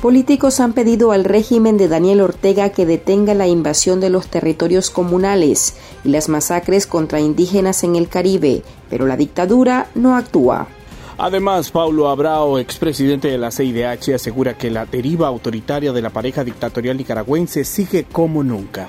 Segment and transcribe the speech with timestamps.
[0.00, 4.90] Políticos han pedido al régimen de Daniel Ortega que detenga la invasión de los territorios
[4.90, 5.74] comunales
[6.04, 10.68] y las masacres contra indígenas en el Caribe, pero la dictadura no actúa.
[11.18, 16.44] Además, Paulo Abrao, expresidente de la CIDH, asegura que la deriva autoritaria de la pareja
[16.44, 18.88] dictatorial nicaragüense sigue como nunca.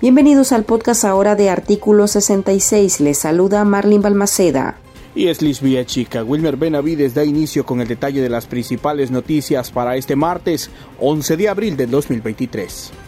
[0.00, 2.98] Bienvenidos al podcast ahora de Artículo 66.
[2.98, 4.78] Les saluda Marlin Balmaceda.
[5.14, 6.24] Y es Lisbia Chica.
[6.24, 11.36] Wilmer Benavides da inicio con el detalle de las principales noticias para este martes 11
[11.36, 13.03] de abril del 2023.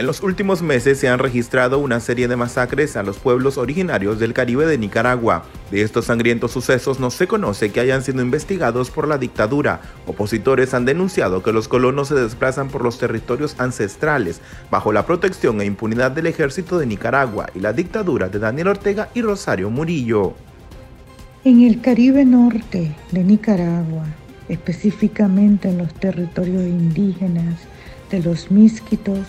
[0.00, 4.18] En los últimos meses se han registrado una serie de masacres a los pueblos originarios
[4.18, 5.44] del Caribe de Nicaragua.
[5.70, 9.82] De estos sangrientos sucesos no se conoce que hayan sido investigados por la dictadura.
[10.06, 14.40] Opositores han denunciado que los colonos se desplazan por los territorios ancestrales
[14.70, 19.10] bajo la protección e impunidad del ejército de Nicaragua y la dictadura de Daniel Ortega
[19.12, 20.32] y Rosario Murillo.
[21.44, 24.06] En el Caribe norte de Nicaragua,
[24.48, 27.56] específicamente en los territorios indígenas
[28.10, 29.26] de los Misquitos,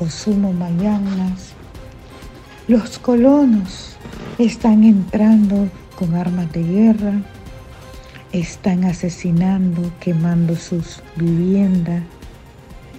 [0.00, 1.52] Osumo Mayanas.
[2.68, 3.96] Los colonos
[4.38, 7.20] están entrando con armas de guerra,
[8.32, 12.02] están asesinando, quemando sus viviendas,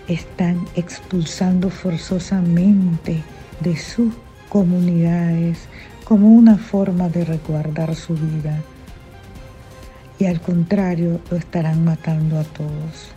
[0.08, 3.24] están expulsando forzosamente
[3.62, 4.14] de sus
[4.48, 5.58] comunidades
[6.04, 8.62] como una forma de resguardar su vida.
[10.20, 13.10] Y al contrario, lo estarán matando a todos.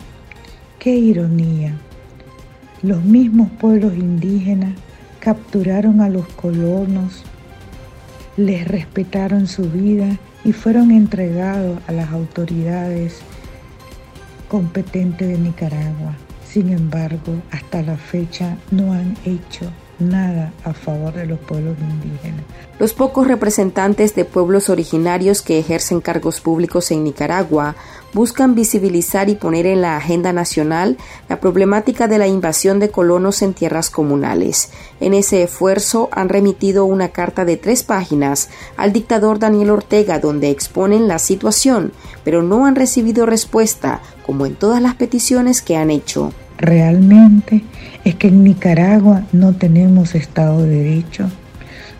[0.79, 1.77] Qué ironía
[2.81, 4.73] los mismos pueblos indígenas
[5.19, 7.23] capturaron a los colonos,
[8.37, 13.19] les respetaron su vida y fueron entregados a las autoridades
[14.49, 16.15] competentes de Nicaragua.
[16.47, 22.43] Sin embargo, hasta la fecha no han hecho nada a favor de los pueblos indígenas.
[22.79, 27.75] Los pocos representantes de pueblos originarios que ejercen cargos públicos en Nicaragua
[28.13, 30.97] buscan visibilizar y poner en la agenda nacional
[31.29, 34.71] la problemática de la invasión de colonos en tierras comunales.
[34.99, 40.49] En ese esfuerzo han remitido una carta de tres páginas al dictador Daniel Ortega donde
[40.49, 41.93] exponen la situación,
[42.23, 47.63] pero no han recibido respuesta, como en todas las peticiones que han hecho realmente
[48.03, 51.29] es que en Nicaragua no tenemos Estado de Derecho,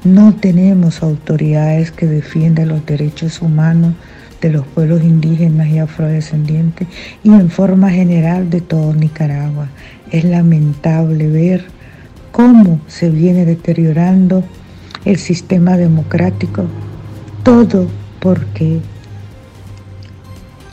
[0.04, 3.94] no tenemos autoridades que defiendan los derechos humanos
[4.42, 6.88] de los pueblos indígenas y afrodescendientes
[7.24, 9.68] y en forma general de todo Nicaragua.
[10.12, 11.66] Es lamentable ver
[12.32, 14.44] cómo se viene deteriorando
[15.06, 16.66] el sistema democrático,
[17.44, 17.88] todo
[18.20, 18.80] porque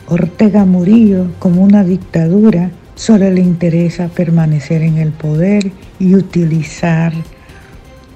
[0.09, 7.13] Ortega Murillo, como una dictadura, Solo le interesa permanecer en el poder y utilizar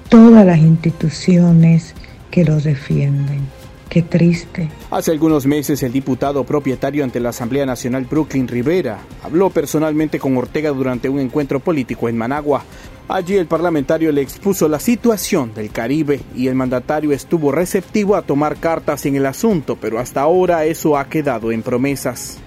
[0.09, 1.93] todas las instituciones
[2.31, 3.41] que lo defienden.
[3.89, 4.69] Qué triste.
[4.91, 10.35] Hace algunos meses el diputado propietario ante la Asamblea Nacional Brooklyn Rivera habló personalmente con
[10.35, 12.63] Ortega durante un encuentro político en Managua.
[13.07, 18.23] Allí el parlamentario le expuso la situación del Caribe y el mandatario estuvo receptivo a
[18.23, 22.39] tomar cartas en el asunto, pero hasta ahora eso ha quedado en promesas.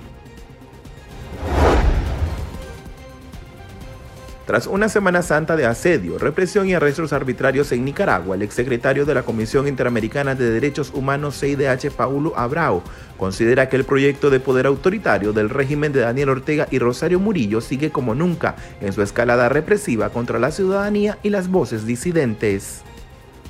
[4.51, 9.15] Tras una Semana Santa de asedio, represión y arrestos arbitrarios en Nicaragua, el exsecretario de
[9.15, 12.83] la Comisión Interamericana de Derechos Humanos CIDH, Paulo Abrao,
[13.17, 17.61] considera que el proyecto de poder autoritario del régimen de Daniel Ortega y Rosario Murillo
[17.61, 22.83] sigue como nunca en su escalada represiva contra la ciudadanía y las voces disidentes.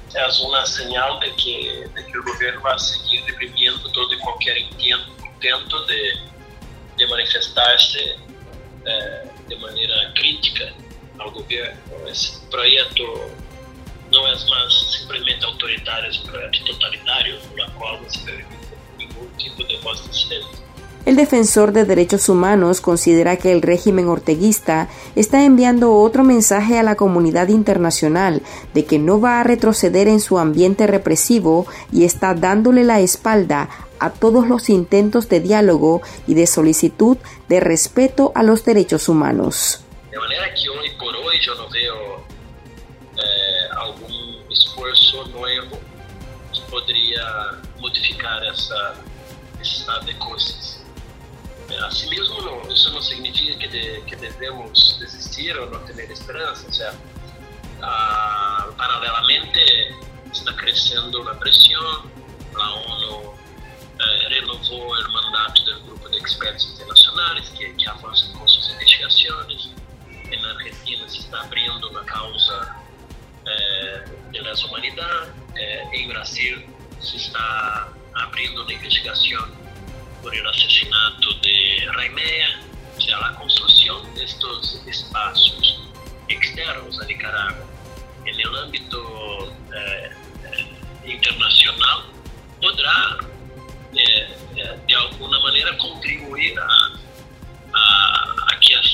[0.09, 5.87] Es una señal de que, el gobierno va a seguir reprimiendo todo y cualquier intento
[5.87, 8.01] de, manifestarse
[8.85, 10.67] eh, de manera crítica
[11.21, 11.81] al gobierno.
[12.11, 13.03] Ese proyecto
[14.11, 18.57] no es más simplemente autoritario, es un proyecto totalitario, por el cual no se permite
[18.99, 20.01] ningún tipo de voz.
[21.07, 26.83] El defensor de derechos humanos considera que el régimen orteguista está enviando otro mensaje a
[26.83, 28.43] la comunidad internacional
[28.75, 33.71] de que no va a retroceder en su ambiente represivo y está dándole la espalda
[33.99, 37.17] a todos los intentos de diálogo y de solicitud
[37.49, 39.83] de respeto a los derechos humanos.
[40.11, 40.69] De manera que
[41.41, 42.27] hoy por hoy yo no veo
[43.17, 45.79] eh, algún esfuerzo nuevo
[46.53, 48.95] que podría modificar esa,
[49.61, 50.83] estado de cosas.
[51.71, 56.67] Eh, Asimismo, eso no significa que, que, debemos desistir o no tener esperanza.
[56.69, 56.93] O sea,
[57.83, 59.61] ah, paralelamente
[60.33, 62.11] está creciendo la presión,
[62.57, 63.33] la ONU
[63.99, 69.71] eh, renovó el mandato del grupo de expertos internacionales que, que avanzan con sus investigaciones
[70.31, 72.77] en Argentina se está abriendo una causa
[74.31, 76.65] de lesa humanidad, eh, en Brasil
[77.01, 79.51] se está abrindo una investigación
[80.23, 82.61] por el asesinato de Raimea,
[82.97, 85.81] o sea, la construcción de estos espacios
[86.29, 87.67] externos a Nicaragua
[88.27, 90.11] en el ámbito eh,
[90.45, 92.05] eh, internacional
[92.61, 93.19] podrá
[93.93, 96.67] de alguna manera contribuir a,
[97.73, 98.90] a, a que incremente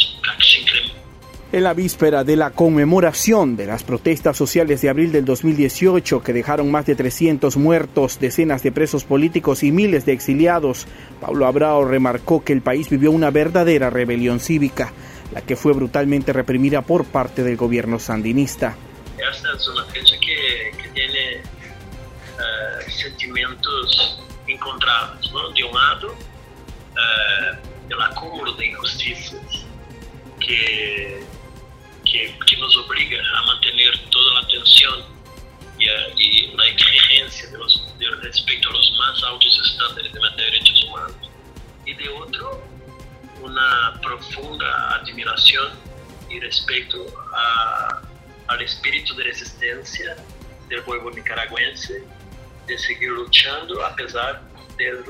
[1.56, 6.34] en la víspera de la conmemoración de las protestas sociales de abril del 2018 que
[6.34, 10.86] dejaron más de 300 muertos, decenas de presos políticos y miles de exiliados,
[11.18, 14.92] Pablo Abrao remarcó que el país vivió una verdadera rebelión cívica,
[15.32, 18.76] la que fue brutalmente reprimida por parte del gobierno sandinista.
[19.16, 25.32] Esta es una fecha que, tiene eh, sentimientos encontrados.
[25.54, 29.64] De un lado, uh, el acúmulo de injusticias
[30.38, 31.24] que
[32.10, 35.04] que, nos obliga a mantener toda la atención
[35.78, 40.84] y, la exigencia de, los, respecto a los más altos estándares de materia de derechos
[40.84, 41.16] humanos.
[41.84, 42.66] Y de otro,
[43.42, 45.72] una profunda admiración
[46.30, 47.06] y respeto
[48.48, 50.16] al espíritu de resistencia
[50.68, 52.02] del pueblo nicaragüense,
[52.66, 54.42] de seguir luchando a pesar
[54.76, 55.04] del,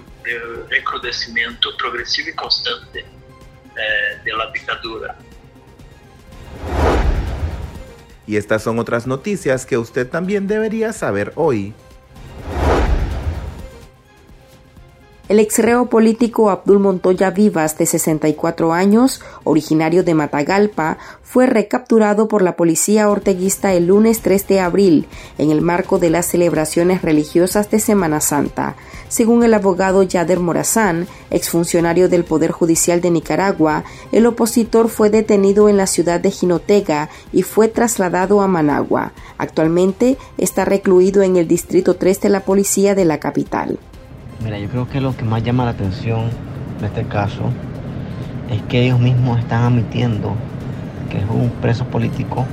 [0.68, 5.16] recrudecimiento progresivo y constante eh, de la dictadura.
[8.26, 11.74] Y estas son otras noticias que usted también debería saber hoy.
[15.28, 22.42] El exreo político Abdul Montoya Vivas, de 64 años, originario de Matagalpa, fue recapturado por
[22.42, 25.08] la policía orteguista el lunes 3 de abril
[25.38, 28.76] en el marco de las celebraciones religiosas de Semana Santa.
[29.08, 33.82] Según el abogado Yader Morazán, exfuncionario del Poder Judicial de Nicaragua,
[34.12, 39.12] el opositor fue detenido en la ciudad de Jinotega y fue trasladado a Managua.
[39.38, 43.80] Actualmente está recluido en el Distrito 3 de la Policía de la capital.
[44.44, 46.24] Mira, yo creo que lo que más llama la atención
[46.78, 47.44] en este caso
[48.50, 50.34] es que ellos mismos están admitiendo
[51.10, 52.44] que es un preso político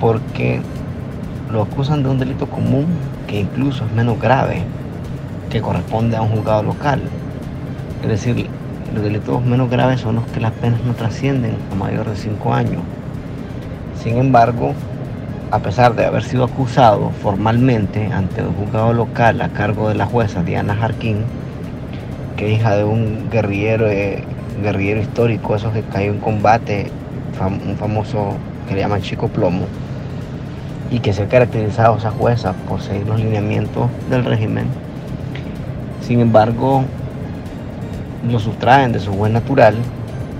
[0.00, 0.60] porque
[1.50, 2.86] lo acusan de un delito común
[3.26, 4.62] que incluso es menos grave
[5.50, 7.00] que corresponde a un juzgado local.
[8.02, 8.46] Es decir,
[8.94, 12.54] los delitos menos graves son los que las penas no trascienden a mayor de 5
[12.54, 12.82] años.
[14.02, 14.74] Sin embargo,
[15.50, 20.04] a pesar de haber sido acusado formalmente ante un juzgado local a cargo de la
[20.04, 21.24] jueza Diana Jarquín,
[22.36, 24.22] que es hija de un guerrillero, eh,
[24.62, 26.90] guerrillero histórico, esos que cayó en combate,
[27.40, 28.34] un famoso
[28.68, 29.64] que le llaman Chico Plomo,
[30.90, 34.66] y que se ha caracterizado esa jueza por seguir los lineamientos del régimen.
[36.02, 36.84] Sin embargo,
[38.28, 39.76] lo sustraen de su buen natural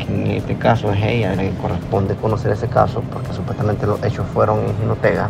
[0.08, 4.26] en este caso es ella la que corresponde conocer ese caso, porque supuestamente los hechos
[4.32, 5.28] fueron en Jinotega,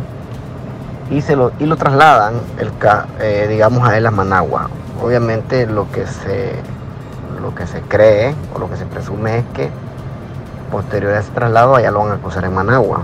[1.11, 2.71] y, se lo, y lo trasladan, el,
[3.19, 4.69] eh, digamos, a él a Managua.
[5.03, 6.53] Obviamente lo que, se,
[7.41, 9.69] lo que se cree o lo que se presume es que
[10.71, 13.03] posterior a ese traslado allá lo van a acusar en Managua.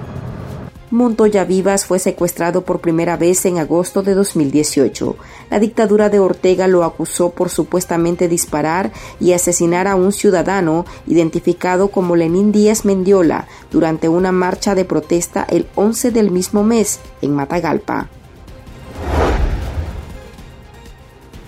[0.95, 5.17] Montoya Vivas fue secuestrado por primera vez en agosto de 2018.
[5.51, 11.89] La dictadura de Ortega lo acusó por supuestamente disparar y asesinar a un ciudadano identificado
[11.89, 17.35] como Lenín Díaz Mendiola durante una marcha de protesta el 11 del mismo mes en
[17.35, 18.07] Matagalpa.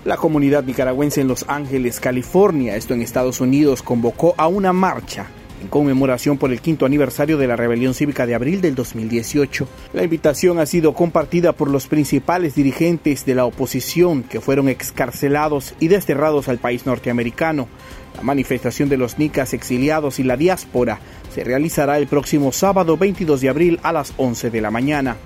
[0.03, 5.27] La comunidad nicaragüense en Los Ángeles, California, esto en Estados Unidos, convocó a una marcha
[5.61, 9.67] en conmemoración por el quinto aniversario de la rebelión cívica de abril del 2018.
[9.93, 15.73] La invitación ha sido compartida por los principales dirigentes de la oposición que fueron excarcelados
[15.79, 17.67] y desterrados al país norteamericano.
[18.15, 20.99] La manifestación de los nicas exiliados y la diáspora
[21.33, 25.17] se realizará el próximo sábado 22 de abril a las 11 de la mañana.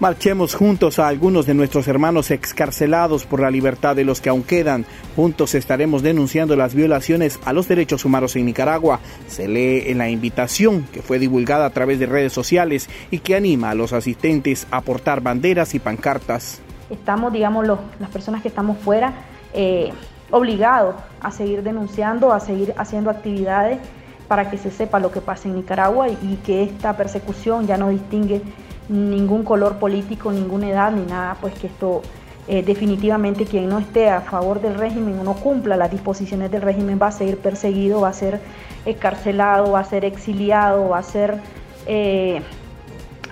[0.00, 4.42] Marchemos juntos a algunos de nuestros hermanos excarcelados por la libertad de los que aún
[4.42, 4.86] quedan.
[5.14, 8.98] Juntos estaremos denunciando las violaciones a los derechos humanos en Nicaragua.
[9.28, 13.36] Se lee en la invitación que fue divulgada a través de redes sociales y que
[13.36, 16.60] anima a los asistentes a portar banderas y pancartas.
[16.90, 19.12] Estamos, digamos, las personas que estamos fuera,
[19.52, 19.92] eh,
[20.32, 23.78] obligados a seguir denunciando, a seguir haciendo actividades
[24.26, 27.90] para que se sepa lo que pasa en Nicaragua y que esta persecución ya no
[27.90, 28.42] distingue
[28.88, 32.02] ningún color político, ninguna edad ni nada, pues que esto
[32.46, 36.60] eh, definitivamente quien no esté a favor del régimen o no cumpla las disposiciones del
[36.60, 38.40] régimen va a ser perseguido, va a ser
[38.84, 41.40] encarcelado, va a ser exiliado, va a ser
[41.86, 42.42] eh,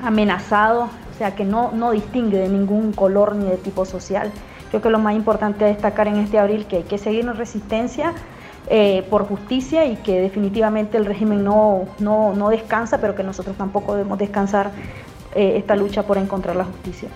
[0.03, 4.31] amenazado, o sea que no, no distingue de ningún color ni de tipo social.
[4.71, 7.37] Creo que lo más importante a destacar en este abril que hay que seguir en
[7.37, 8.15] resistencia
[8.69, 13.57] eh, por justicia y que definitivamente el régimen no, no, no descansa, pero que nosotros
[13.59, 14.71] tampoco debemos descansar
[15.35, 17.09] eh, esta lucha por encontrar la justicia.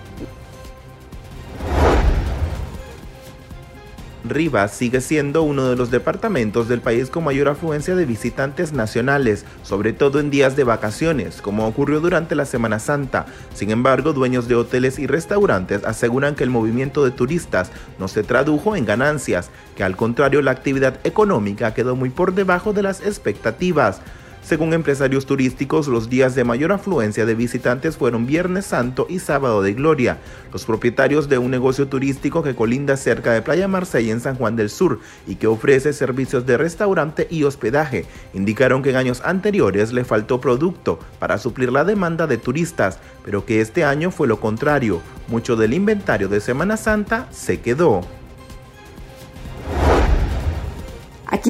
[4.29, 9.45] Rivas sigue siendo uno de los departamentos del país con mayor afluencia de visitantes nacionales,
[9.63, 13.25] sobre todo en días de vacaciones, como ocurrió durante la Semana Santa.
[13.53, 18.23] Sin embargo, dueños de hoteles y restaurantes aseguran que el movimiento de turistas no se
[18.23, 23.01] tradujo en ganancias, que al contrario la actividad económica quedó muy por debajo de las
[23.01, 24.01] expectativas.
[24.47, 29.61] Según empresarios turísticos, los días de mayor afluencia de visitantes fueron Viernes Santo y Sábado
[29.61, 30.19] de Gloria.
[30.53, 34.55] Los propietarios de un negocio turístico que colinda cerca de Playa Marsella en San Juan
[34.55, 39.91] del Sur y que ofrece servicios de restaurante y hospedaje indicaron que en años anteriores
[39.91, 44.39] le faltó producto para suplir la demanda de turistas, pero que este año fue lo
[44.39, 45.01] contrario.
[45.27, 48.05] Mucho del inventario de Semana Santa se quedó.